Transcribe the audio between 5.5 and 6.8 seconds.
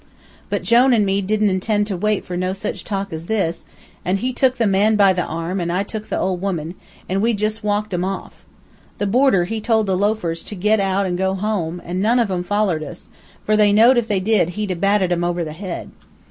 and I tuk the old woman,